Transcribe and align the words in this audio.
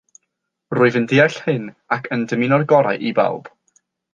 Rwyf 0.77 0.97
yn 1.01 1.05
deall 1.11 1.37
hyn 1.43 1.69
ac 1.97 2.09
yn 2.17 2.27
dymuno'r 2.33 2.67
gorau 2.73 3.07
i 3.11 3.17
bawb 3.21 3.53